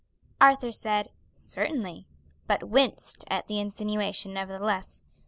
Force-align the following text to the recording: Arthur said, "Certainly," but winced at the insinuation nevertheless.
Arthur 0.41 0.71
said, 0.71 1.09
"Certainly," 1.35 2.07
but 2.47 2.63
winced 2.67 3.23
at 3.29 3.47
the 3.47 3.59
insinuation 3.59 4.33
nevertheless. 4.33 5.03